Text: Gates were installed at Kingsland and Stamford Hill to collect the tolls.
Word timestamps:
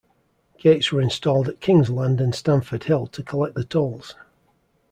Gates 0.57 0.91
were 0.91 0.99
installed 0.99 1.47
at 1.47 1.59
Kingsland 1.61 2.19
and 2.19 2.33
Stamford 2.33 2.85
Hill 2.85 3.05
to 3.05 3.21
collect 3.21 3.53
the 3.53 3.63
tolls. 3.63 4.15